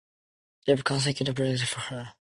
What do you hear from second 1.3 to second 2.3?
projects for her.